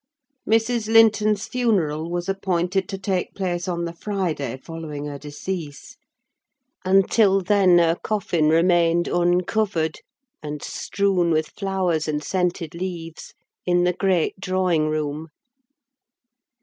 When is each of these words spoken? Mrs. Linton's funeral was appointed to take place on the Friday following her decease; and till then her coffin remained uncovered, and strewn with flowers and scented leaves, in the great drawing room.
Mrs. 0.49 0.91
Linton's 0.91 1.47
funeral 1.47 2.09
was 2.09 2.27
appointed 2.27 2.89
to 2.89 2.97
take 2.97 3.35
place 3.35 3.67
on 3.67 3.85
the 3.85 3.93
Friday 3.93 4.57
following 4.57 5.05
her 5.05 5.19
decease; 5.19 5.95
and 6.83 7.07
till 7.11 7.39
then 7.41 7.77
her 7.77 7.93
coffin 8.03 8.49
remained 8.49 9.07
uncovered, 9.07 9.99
and 10.41 10.63
strewn 10.63 11.29
with 11.29 11.49
flowers 11.49 12.07
and 12.07 12.23
scented 12.23 12.73
leaves, 12.73 13.35
in 13.63 13.83
the 13.83 13.93
great 13.93 14.39
drawing 14.39 14.87
room. 14.87 15.27